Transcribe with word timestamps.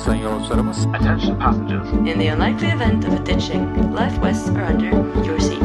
senhor 0.00 0.46
Saramas. 0.46 0.86
Attention 0.94 1.36
passengers. 1.36 1.86
In 2.06 2.18
the 2.18 2.28
unlikely 2.28 2.68
event 2.68 3.04
of 3.04 3.14
a 3.14 3.22
ditching, 3.22 3.92
life 3.92 4.16
vests 4.20 4.48
are 4.50 4.64
under 4.64 4.90
your 5.24 5.40
seat. 5.40 5.60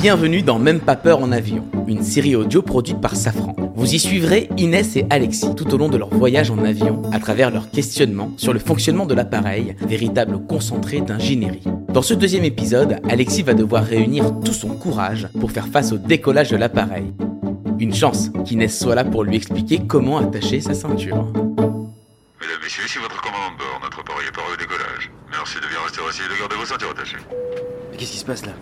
Bienvenue 0.00 0.42
dans 0.42 0.58
Même 0.58 0.80
pas 0.80 0.96
peur 0.96 1.20
en 1.20 1.32
avion, 1.32 1.64
une 1.86 2.02
série 2.02 2.36
audio 2.36 2.60
produite 2.60 3.00
par 3.00 3.16
Safran. 3.16 3.56
Vous 3.74 3.94
y 3.94 3.98
suivrez 3.98 4.50
Inès 4.58 4.96
et 4.96 5.06
Alexis 5.08 5.54
tout 5.56 5.72
au 5.74 5.78
long 5.78 5.88
de 5.88 5.96
leur 5.96 6.10
voyage 6.10 6.50
en 6.50 6.58
avion 6.62 7.02
à 7.10 7.18
travers 7.18 7.50
leurs 7.50 7.70
questionnements 7.70 8.30
sur 8.36 8.52
le 8.52 8.58
fonctionnement 8.58 9.06
de 9.06 9.14
l'appareil, 9.14 9.74
véritable 9.86 10.38
concentré 10.46 11.00
d'ingénierie. 11.00 11.64
Dans 11.88 12.02
ce 12.02 12.12
deuxième 12.12 12.44
épisode, 12.44 12.98
Alexis 13.08 13.42
va 13.42 13.54
devoir 13.54 13.82
réunir 13.82 14.40
tout 14.44 14.52
son 14.52 14.68
courage 14.68 15.28
pour 15.40 15.50
faire 15.50 15.68
face 15.68 15.92
au 15.92 15.96
décollage 15.96 16.50
de 16.50 16.56
l'appareil. 16.56 17.14
Une 17.78 17.94
chance 17.94 18.30
qu'Inès 18.44 18.78
soit 18.78 18.94
là 18.94 19.04
pour 19.04 19.24
lui 19.24 19.36
expliquer 19.36 19.80
comment 19.86 20.18
attacher 20.18 20.60
sa 20.60 20.74
ceinture. 20.74 21.32
Messieurs, 22.64 22.84
ici 22.86 22.98
votre 22.98 23.20
commandant 23.20 23.52
de 23.52 23.58
bord. 23.58 23.78
Notre 23.82 24.00
appareil 24.00 24.26
est 24.26 24.32
paré 24.34 24.46
au 24.54 24.56
décollage. 24.56 25.10
Merci 25.30 25.56
de 25.56 25.66
bien 25.68 25.78
rester 25.84 26.00
assis 26.08 26.22
et 26.24 26.32
de 26.34 26.38
garder 26.40 26.56
vos 26.56 26.64
ceintures 26.64 26.92
attachées. 26.92 27.18
Mais 27.90 27.98
qu'est-ce 27.98 28.12
qui 28.12 28.16
se 28.16 28.24
passe 28.24 28.46
là? 28.46 28.52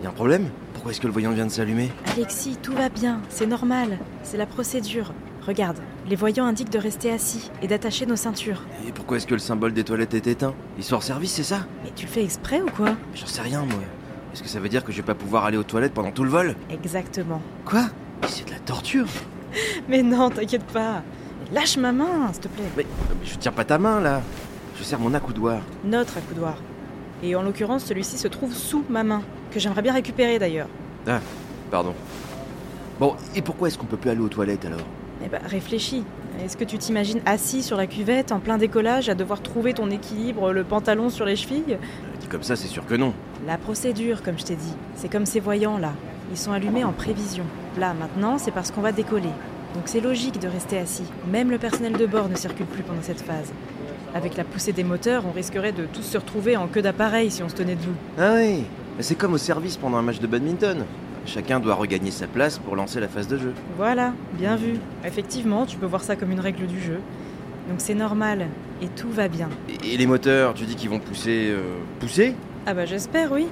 Y 0.00 0.06
a 0.06 0.10
un 0.10 0.12
problème? 0.12 0.48
Pourquoi 0.74 0.92
est-ce 0.92 1.00
que 1.00 1.08
le 1.08 1.12
voyant 1.12 1.32
vient 1.32 1.44
de 1.44 1.50
s'allumer? 1.50 1.90
Alexis, 2.06 2.56
tout 2.62 2.72
va 2.72 2.88
bien, 2.88 3.20
c'est 3.28 3.46
normal, 3.46 3.98
c'est 4.22 4.36
la 4.36 4.46
procédure. 4.46 5.12
Regarde, 5.44 5.78
les 6.08 6.14
voyants 6.14 6.46
indiquent 6.46 6.70
de 6.70 6.78
rester 6.78 7.10
assis 7.10 7.50
et 7.60 7.66
d'attacher 7.66 8.06
nos 8.06 8.14
ceintures. 8.14 8.62
Et 8.86 8.92
pourquoi 8.92 9.16
est-ce 9.16 9.26
que 9.26 9.34
le 9.34 9.40
symbole 9.40 9.72
des 9.72 9.82
toilettes 9.82 10.14
est 10.14 10.28
éteint? 10.28 10.54
Il 10.76 10.84
sort 10.84 11.02
service, 11.02 11.32
c'est 11.32 11.42
ça? 11.42 11.66
Mais 11.82 11.90
tu 11.96 12.06
le 12.06 12.12
fais 12.12 12.22
exprès 12.22 12.60
ou 12.60 12.70
quoi? 12.70 12.90
Mais 12.90 13.16
J'en 13.16 13.26
sais 13.26 13.42
rien, 13.42 13.64
moi. 13.64 13.80
Est-ce 14.32 14.44
que 14.44 14.48
ça 14.48 14.60
veut 14.60 14.68
dire 14.68 14.84
que 14.84 14.92
je 14.92 14.98
vais 14.98 15.02
pas 15.06 15.16
pouvoir 15.16 15.44
aller 15.46 15.56
aux 15.56 15.64
toilettes 15.64 15.94
pendant 15.94 16.12
tout 16.12 16.22
le 16.22 16.30
vol? 16.30 16.54
Exactement. 16.70 17.42
Quoi? 17.64 17.86
Mais 18.22 18.28
c'est 18.28 18.44
de 18.46 18.52
la 18.52 18.60
torture 18.60 19.06
Mais 19.88 20.04
non, 20.04 20.30
t'inquiète 20.30 20.66
pas. 20.66 21.02
Lâche 21.52 21.76
ma 21.78 21.92
main, 21.92 22.30
s'il 22.32 22.42
te 22.42 22.48
plaît. 22.48 22.64
mais, 22.76 22.84
mais 23.08 23.26
je 23.26 23.36
tiens 23.38 23.52
pas 23.52 23.64
ta 23.64 23.78
main 23.78 24.00
là 24.00 24.20
Je 24.78 24.82
serre 24.82 25.00
mon 25.00 25.14
accoudoir. 25.14 25.60
Notre 25.84 26.18
accoudoir. 26.18 26.56
Et 27.22 27.34
en 27.34 27.42
l'occurrence, 27.42 27.84
celui-ci 27.84 28.18
se 28.18 28.28
trouve 28.28 28.54
sous 28.54 28.84
ma 28.88 29.02
main, 29.02 29.22
que 29.50 29.58
j'aimerais 29.58 29.82
bien 29.82 29.92
récupérer 29.94 30.38
d'ailleurs. 30.38 30.68
Ah, 31.06 31.20
pardon. 31.70 31.94
Bon, 33.00 33.14
et 33.34 33.42
pourquoi 33.42 33.68
est-ce 33.68 33.78
qu'on 33.78 33.86
peut 33.86 33.96
plus 33.96 34.10
aller 34.10 34.20
aux 34.20 34.28
toilettes 34.28 34.64
alors? 34.66 34.84
Eh 35.24 35.28
bah, 35.28 35.38
réfléchis. 35.44 36.04
Est-ce 36.44 36.56
que 36.56 36.64
tu 36.64 36.78
t'imagines 36.78 37.20
assis 37.26 37.62
sur 37.64 37.76
la 37.76 37.86
cuvette, 37.88 38.30
en 38.30 38.38
plein 38.38 38.58
décollage, 38.58 39.08
à 39.08 39.14
devoir 39.16 39.40
trouver 39.42 39.74
ton 39.74 39.90
équilibre, 39.90 40.52
le 40.52 40.62
pantalon 40.62 41.10
sur 41.10 41.24
les 41.24 41.34
chevilles? 41.34 41.64
Euh, 41.70 41.76
Dit 42.20 42.28
comme 42.28 42.44
ça, 42.44 42.54
c'est 42.54 42.68
sûr 42.68 42.86
que 42.86 42.94
non. 42.94 43.12
La 43.46 43.56
procédure, 43.58 44.22
comme 44.22 44.38
je 44.38 44.44
t'ai 44.44 44.54
dit. 44.54 44.74
C'est 44.94 45.08
comme 45.10 45.26
ces 45.26 45.40
voyants 45.40 45.78
là. 45.78 45.92
Ils 46.30 46.36
sont 46.36 46.52
allumés 46.52 46.84
en 46.84 46.92
prévision. 46.92 47.44
Là, 47.78 47.94
maintenant, 47.94 48.38
c'est 48.38 48.50
parce 48.52 48.70
qu'on 48.70 48.82
va 48.82 48.92
décoller. 48.92 49.30
Donc 49.74 49.84
c'est 49.86 50.00
logique 50.00 50.40
de 50.40 50.48
rester 50.48 50.78
assis. 50.78 51.04
Même 51.30 51.50
le 51.50 51.58
personnel 51.58 51.92
de 51.92 52.06
bord 52.06 52.28
ne 52.28 52.34
circule 52.36 52.66
plus 52.66 52.82
pendant 52.82 53.02
cette 53.02 53.20
phase. 53.20 53.52
Avec 54.14 54.36
la 54.36 54.44
poussée 54.44 54.72
des 54.72 54.84
moteurs, 54.84 55.24
on 55.28 55.32
risquerait 55.32 55.72
de 55.72 55.84
tous 55.84 56.02
se 56.02 56.16
retrouver 56.18 56.56
en 56.56 56.66
queue 56.66 56.82
d'appareil 56.82 57.30
si 57.30 57.42
on 57.42 57.48
se 57.48 57.54
tenait 57.54 57.74
debout. 57.74 57.94
Ah 58.18 58.34
oui 58.36 58.64
C'est 59.00 59.14
comme 59.16 59.34
au 59.34 59.38
service 59.38 59.76
pendant 59.76 59.98
un 59.98 60.02
match 60.02 60.18
de 60.18 60.26
badminton. 60.26 60.84
Chacun 61.26 61.60
doit 61.60 61.74
regagner 61.74 62.10
sa 62.10 62.26
place 62.26 62.58
pour 62.58 62.74
lancer 62.74 63.00
la 63.00 63.08
phase 63.08 63.28
de 63.28 63.36
jeu. 63.36 63.52
Voilà, 63.76 64.14
bien 64.32 64.56
vu. 64.56 64.76
Effectivement, 65.04 65.66
tu 65.66 65.76
peux 65.76 65.84
voir 65.86 66.02
ça 66.02 66.16
comme 66.16 66.30
une 66.32 66.40
règle 66.40 66.66
du 66.66 66.80
jeu. 66.80 67.00
Donc 67.68 67.80
c'est 67.82 67.94
normal. 67.94 68.46
Et 68.80 68.88
tout 68.88 69.10
va 69.10 69.28
bien. 69.28 69.50
Et, 69.84 69.92
et 69.92 69.96
les 69.98 70.06
moteurs, 70.06 70.54
tu 70.54 70.64
dis 70.64 70.74
qu'ils 70.74 70.88
vont 70.88 71.00
pousser... 71.00 71.48
euh, 71.50 71.60
pousser? 72.00 72.34
Ah 72.66 72.72
bah 72.72 72.86
j'espère, 72.86 73.30
oui. 73.32 73.46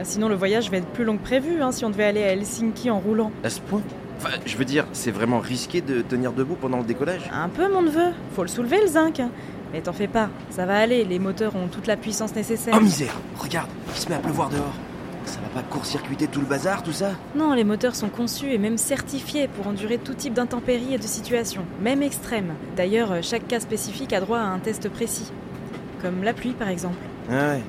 Ah, 0.00 0.04
Sinon 0.04 0.30
le 0.30 0.36
voyage 0.36 0.70
va 0.70 0.78
être 0.78 0.86
plus 0.86 1.04
long 1.04 1.18
que 1.18 1.22
prévu 1.22 1.60
hein, 1.60 1.70
si 1.70 1.84
on 1.84 1.90
devait 1.90 2.04
aller 2.04 2.22
à 2.22 2.32
Helsinki 2.32 2.90
en 2.90 2.98
roulant. 2.98 3.30
À 3.44 3.50
ce 3.50 3.60
point? 3.60 3.82
Enfin, 4.18 4.30
je 4.46 4.56
veux 4.56 4.64
dire, 4.64 4.84
c'est 4.92 5.12
vraiment 5.12 5.38
risqué 5.38 5.80
de 5.80 6.02
tenir 6.02 6.32
debout 6.32 6.56
pendant 6.60 6.78
le 6.78 6.84
décollage 6.84 7.30
Un 7.32 7.48
peu 7.48 7.72
mon 7.72 7.82
neveu. 7.82 8.12
Faut 8.34 8.42
le 8.42 8.48
soulever 8.48 8.80
le 8.80 8.88
zinc. 8.88 9.22
Mais 9.72 9.80
t'en 9.80 9.92
fais 9.92 10.08
pas, 10.08 10.30
ça 10.50 10.64
va 10.66 10.78
aller, 10.78 11.04
les 11.04 11.18
moteurs 11.18 11.54
ont 11.54 11.68
toute 11.68 11.86
la 11.86 11.96
puissance 11.96 12.34
nécessaire. 12.34 12.74
Oh 12.76 12.80
misère 12.80 13.14
Regarde, 13.38 13.68
il 13.94 14.00
se 14.00 14.08
met 14.08 14.14
à 14.14 14.18
pleuvoir 14.18 14.48
dehors. 14.48 14.72
Ça 15.26 15.38
va 15.40 15.60
pas 15.60 15.68
court-circuiter 15.68 16.26
tout 16.26 16.40
le 16.40 16.46
bazar, 16.46 16.82
tout 16.82 16.92
ça 16.92 17.10
Non, 17.36 17.52
les 17.52 17.64
moteurs 17.64 17.94
sont 17.94 18.08
conçus 18.08 18.50
et 18.50 18.56
même 18.56 18.78
certifiés 18.78 19.46
pour 19.46 19.66
endurer 19.66 19.98
tout 19.98 20.14
type 20.14 20.32
d'intempéries 20.32 20.94
et 20.94 20.98
de 20.98 21.02
situations, 21.02 21.66
même 21.82 22.02
extrêmes. 22.02 22.54
D'ailleurs, 22.76 23.22
chaque 23.22 23.46
cas 23.46 23.60
spécifique 23.60 24.14
a 24.14 24.20
droit 24.20 24.38
à 24.38 24.46
un 24.46 24.58
test 24.58 24.88
précis. 24.88 25.30
Comme 26.00 26.24
la 26.24 26.32
pluie 26.32 26.52
par 26.58 26.68
exemple. 26.68 26.96
Ah 27.30 27.50
ouais. 27.50 27.62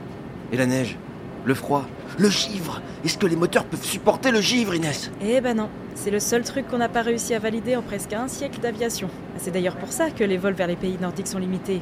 Et 0.53 0.57
la 0.57 0.68
neige 0.68 0.97
Le 1.44 1.53
froid 1.53 1.85
Le 2.18 2.30
givre 2.30 2.81
Est-ce 3.06 3.18
que 3.18 3.28
les 3.28 3.36
moteurs 3.36 3.66
peuvent 3.66 3.84
supporter 3.84 4.31
le 4.31 4.42
givre, 4.42 4.75
Inès? 4.75 5.12
Eh 5.22 5.40
ben 5.42 5.56
non, 5.56 5.70
c'est 5.96 6.12
le 6.12 6.20
seul 6.20 6.44
truc 6.44 6.68
qu'on 6.68 6.78
n'a 6.78 6.90
pas 6.90 7.02
réussi 7.02 7.34
à 7.34 7.40
valider 7.40 7.75
en 7.75 7.81
presque 7.81 8.14
un 8.14 8.28
siècle 8.28 8.59
d'aviation. 8.59 9.09
C'est 9.38 9.52
d'ailleurs 9.52 9.75
pour 9.75 9.92
ça 9.92 10.09
que 10.12 10.24
les 10.24 10.38
vols 10.38 10.53
vers 10.53 10.68
les 10.68 10.75
pays 10.75 10.98
nordiques 11.00 11.28
sont 11.28 11.40
limités. 11.40 11.81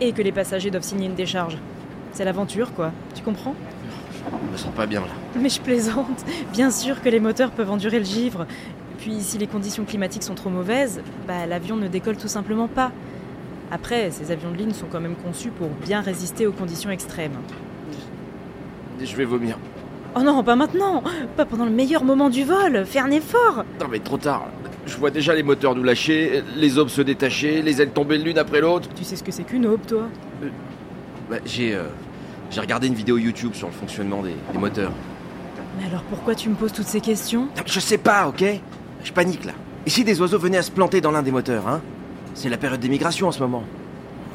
Et 0.00 0.12
que 0.12 0.22
les 0.22 0.32
passagers 0.32 0.70
doivent 0.70 0.84
signer 0.84 1.06
une 1.06 1.14
décharge. 1.14 1.56
C'est 2.12 2.24
l'aventure, 2.24 2.72
quoi. 2.74 2.92
Tu 3.14 3.22
comprends? 3.22 3.54
Je 4.46 4.52
me 4.52 4.56
sens 4.56 4.74
pas 4.74 4.86
bien 4.86 5.00
là. 5.00 5.06
Mais 5.38 5.48
je 5.48 5.60
plaisante. 5.60 6.24
Bien 6.52 6.70
sûr 6.70 7.02
que 7.02 7.08
les 7.08 7.20
moteurs 7.20 7.50
peuvent 7.50 7.70
endurer 7.70 7.98
le 7.98 8.04
givre. 8.04 8.46
Puis 8.98 9.20
si 9.20 9.38
les 9.38 9.46
conditions 9.46 9.84
climatiques 9.84 10.22
sont 10.22 10.34
trop 10.34 10.50
mauvaises, 10.50 11.00
bah 11.26 11.46
l'avion 11.46 11.76
ne 11.76 11.88
décolle 11.88 12.16
tout 12.16 12.28
simplement 12.28 12.68
pas. 12.68 12.92
Après, 13.70 14.10
ces 14.10 14.30
avions 14.30 14.50
de 14.50 14.56
ligne 14.56 14.72
sont 14.72 14.86
quand 14.90 15.00
même 15.00 15.16
conçus 15.16 15.50
pour 15.50 15.68
bien 15.68 16.00
résister 16.00 16.46
aux 16.46 16.52
conditions 16.52 16.90
extrêmes. 16.90 17.36
Je 19.02 19.16
vais 19.16 19.24
vomir. 19.24 19.58
Oh 20.16 20.20
non, 20.22 20.42
pas 20.44 20.54
maintenant 20.56 21.02
Pas 21.36 21.44
pendant 21.44 21.64
le 21.64 21.72
meilleur 21.72 22.04
moment 22.04 22.30
du 22.30 22.44
vol 22.44 22.84
Fais 22.86 23.00
un 23.00 23.10
effort 23.10 23.64
Non 23.80 23.86
mais 23.90 23.98
trop 23.98 24.16
tard. 24.16 24.46
Je 24.86 24.96
vois 24.96 25.10
déjà 25.10 25.34
les 25.34 25.42
moteurs 25.42 25.74
nous 25.74 25.82
lâcher, 25.82 26.42
les 26.56 26.78
aubes 26.78 26.88
se 26.88 27.00
détacher, 27.02 27.62
les 27.62 27.80
ailes 27.82 27.90
tomber 27.90 28.18
l'une 28.18 28.38
après 28.38 28.60
l'autre. 28.60 28.88
Tu 28.94 29.02
sais 29.02 29.16
ce 29.16 29.24
que 29.24 29.32
c'est 29.32 29.42
qu'une 29.44 29.66
aube, 29.66 29.80
toi? 29.86 30.02
Bah, 31.30 31.36
j'ai... 31.46 31.74
euh, 31.74 31.84
j'ai 32.50 32.60
regardé 32.60 32.86
une 32.86 32.94
vidéo 32.94 33.16
YouTube 33.16 33.54
sur 33.54 33.66
le 33.66 33.72
fonctionnement 33.72 34.22
des, 34.22 34.34
des 34.52 34.58
moteurs. 34.58 34.92
Mais 35.80 35.86
alors 35.86 36.02
pourquoi 36.04 36.34
tu 36.34 36.48
me 36.50 36.54
poses 36.54 36.72
toutes 36.72 36.86
ces 36.86 37.00
questions? 37.00 37.46
Non, 37.56 37.62
Je 37.66 37.80
sais 37.80 37.98
pas, 37.98 38.28
ok? 38.28 38.44
Je 39.02 39.12
panique 39.12 39.44
là. 39.46 39.52
Et 39.86 39.90
si 39.90 40.04
des 40.04 40.20
oiseaux 40.20 40.38
venaient 40.38 40.58
à 40.58 40.62
se 40.62 40.70
planter 40.70 41.00
dans 41.00 41.10
l'un 41.10 41.22
des 41.22 41.32
moteurs, 41.32 41.66
hein? 41.66 41.80
C'est 42.34 42.48
la 42.50 42.58
période 42.58 42.80
d'émigration 42.80 43.26
en 43.28 43.32
ce 43.32 43.40
moment. 43.40 43.64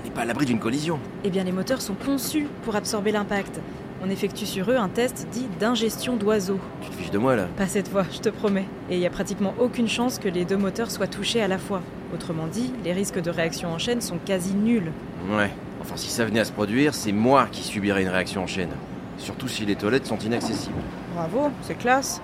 On 0.01 0.07
n'est 0.07 0.13
pas 0.13 0.21
à 0.21 0.25
l'abri 0.25 0.45
d'une 0.45 0.59
collision. 0.59 0.99
Eh 1.23 1.29
bien, 1.29 1.43
les 1.43 1.51
moteurs 1.51 1.81
sont 1.81 1.93
conçus 1.93 2.47
pour 2.63 2.75
absorber 2.75 3.11
l'impact. 3.11 3.59
On 4.01 4.09
effectue 4.09 4.45
sur 4.45 4.71
eux 4.71 4.77
un 4.77 4.87
test 4.87 5.27
dit 5.31 5.47
d'ingestion 5.59 6.15
d'oiseaux. 6.15 6.59
Tu 6.81 6.89
te 6.89 6.95
fiches 6.95 7.11
de 7.11 7.17
moi 7.17 7.35
là 7.35 7.47
Pas 7.57 7.67
cette 7.67 7.89
fois, 7.89 8.05
je 8.11 8.19
te 8.19 8.29
promets. 8.29 8.65
Et 8.89 8.95
il 8.95 9.01
y 9.01 9.05
a 9.05 9.09
pratiquement 9.09 9.53
aucune 9.59 9.89
chance 9.89 10.19
que 10.19 10.29
les 10.29 10.45
deux 10.45 10.55
moteurs 10.55 10.89
soient 10.89 11.07
touchés 11.07 11.41
à 11.41 11.49
la 11.49 11.57
fois. 11.57 11.81
Autrement 12.13 12.47
dit, 12.47 12.71
les 12.85 12.93
risques 12.93 13.21
de 13.21 13.29
réaction 13.29 13.69
en 13.73 13.77
chaîne 13.77 13.99
sont 13.99 14.17
quasi 14.17 14.53
nuls. 14.53 14.91
Ouais. 15.29 15.51
Enfin, 15.81 15.97
si 15.97 16.09
ça 16.09 16.23
venait 16.23 16.39
à 16.39 16.45
se 16.45 16.51
produire, 16.53 16.95
c'est 16.95 17.11
moi 17.11 17.47
qui 17.51 17.61
subirais 17.61 18.01
une 18.01 18.09
réaction 18.09 18.43
en 18.43 18.47
chaîne. 18.47 18.69
Surtout 19.17 19.49
si 19.49 19.65
les 19.65 19.75
toilettes 19.75 20.07
sont 20.07 20.17
inaccessibles. 20.17 20.75
Bravo, 21.13 21.51
c'est 21.61 21.77
classe. 21.77 22.21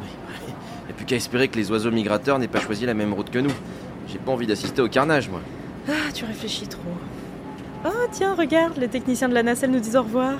Et 0.90 0.94
plus 0.94 1.06
qu'à 1.06 1.18
espérer 1.18 1.50
que 1.50 1.58
les 1.58 1.72
oiseaux 1.72 1.92
migrateurs 1.92 2.40
n'aient 2.40 2.48
pas 2.48 2.62
choisi 2.62 2.86
la 2.86 2.94
même 2.94 3.14
route 3.14 3.30
que 3.30 3.40
nous. 3.40 3.54
J'ai 4.08 4.18
pas 4.20 4.32
envie 4.32 4.48
d'assister 4.48 4.82
au 4.82 4.88
carnage, 4.88 5.30
moi. 5.30 5.42
Ah, 5.90 6.12
tu 6.14 6.24
réfléchis 6.24 6.68
trop. 6.68 6.80
Oh, 7.86 8.08
tiens, 8.12 8.34
regarde, 8.34 8.78
les 8.78 8.88
techniciens 8.88 9.28
de 9.28 9.34
la 9.34 9.44
nacelle 9.44 9.72
nous 9.72 9.80
disent 9.80 9.98
au 9.98 10.04
revoir. 10.04 10.40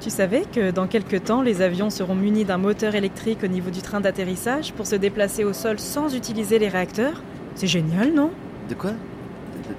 Tu 0.00 0.10
savais 0.10 0.44
que 0.44 0.70
dans 0.70 0.86
quelques 0.86 1.24
temps, 1.24 1.42
les 1.42 1.62
avions 1.62 1.90
seront 1.90 2.14
munis 2.14 2.44
d'un 2.44 2.58
moteur 2.58 2.94
électrique 2.94 3.40
au 3.42 3.48
niveau 3.48 3.70
du 3.70 3.80
train 3.80 4.00
d'atterrissage 4.00 4.72
pour 4.72 4.86
se 4.86 4.94
déplacer 4.94 5.42
au 5.42 5.52
sol 5.52 5.78
sans 5.78 6.14
utiliser 6.14 6.58
les 6.58 6.68
réacteurs? 6.68 7.22
C'est 7.54 7.66
génial, 7.66 8.12
non? 8.12 8.30
De 8.68 8.74
quoi? 8.74 8.92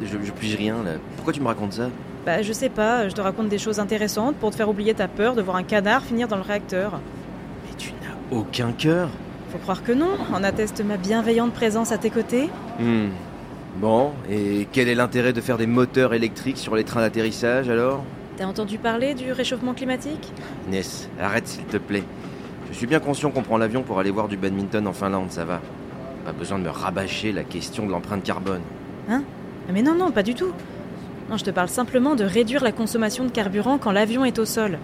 Je, 0.01 0.17
je 0.23 0.31
pige 0.31 0.55
rien 0.55 0.83
là. 0.83 0.93
Pourquoi 1.15 1.33
tu 1.33 1.39
me 1.39 1.47
racontes 1.47 1.73
ça? 1.73 1.89
Bah, 2.25 2.41
je 2.41 2.51
sais 2.51 2.69
pas, 2.69 3.07
je 3.07 3.13
te 3.13 3.21
raconte 3.21 3.47
des 3.47 3.57
choses 3.57 3.79
intéressantes 3.79 4.35
pour 4.35 4.51
te 4.51 4.55
faire 4.55 4.67
oublier 4.67 4.93
ta 4.93 5.07
peur 5.07 5.35
de 5.35 5.41
voir 5.41 5.55
un 5.55 5.63
canard 5.63 6.03
finir 6.03 6.27
dans 6.27 6.35
le 6.35 6.41
réacteur. 6.41 6.99
Mais 7.65 7.75
tu 7.77 7.91
n'as 8.01 8.37
aucun 8.37 8.73
cœur. 8.73 9.09
Faut 9.51 9.59
croire 9.59 9.83
que 9.83 9.93
non, 9.93 10.17
en 10.33 10.43
atteste 10.43 10.83
ma 10.83 10.97
bienveillante 10.97 11.53
présence 11.53 11.93
à 11.93 11.97
tes 11.97 12.09
côtés. 12.09 12.49
Hmm. 12.79 13.09
Bon, 13.79 14.11
et 14.29 14.67
quel 14.73 14.89
est 14.89 14.95
l'intérêt 14.95 15.31
de 15.31 15.39
faire 15.39 15.57
des 15.57 15.67
moteurs 15.67 16.13
électriques 16.13 16.57
sur 16.57 16.75
les 16.75 16.83
trains 16.83 17.01
d'atterrissage 17.01 17.69
alors? 17.69 18.03
T'as 18.37 18.45
entendu 18.45 18.77
parler 18.77 19.15
du 19.15 19.31
réchauffement 19.31 19.73
climatique? 19.73 20.31
Inès, 20.67 21.09
arrête 21.19 21.47
s'il 21.47 21.63
te 21.63 21.77
plaît. 21.77 22.03
Je 22.71 22.77
suis 22.77 22.85
bien 22.85 22.99
conscient 22.99 23.31
qu'on 23.31 23.41
prend 23.41 23.57
l'avion 23.57 23.81
pour 23.81 23.97
aller 23.99 24.11
voir 24.11 24.27
du 24.27 24.37
badminton 24.37 24.85
en 24.85 24.93
Finlande, 24.93 25.31
ça 25.31 25.43
va. 25.43 25.59
Pas 26.23 26.33
besoin 26.33 26.59
de 26.59 26.63
me 26.63 26.69
rabâcher 26.69 27.31
la 27.31 27.43
question 27.43 27.87
de 27.87 27.91
l'empreinte 27.91 28.21
carbone. 28.21 28.61
Hein? 29.09 29.23
Ah, 29.67 29.71
Mais 29.73 29.81
non, 29.81 29.95
non, 29.95 30.11
pas 30.11 30.21
du 30.21 30.35
tout. 30.35 30.51
Non, 31.31 31.37
je 31.37 31.45
te 31.45 31.49
parle 31.49 31.67
simplement 31.67 32.13
de 32.13 32.25
réduire 32.25 32.63
la 32.63 32.71
consommation 32.71 33.25
de 33.25 33.31
carburant 33.31 33.79
quand 33.79 33.91
l'avion 33.91 34.23
est 34.23 34.37
au 34.37 34.45
sol. 34.45 34.77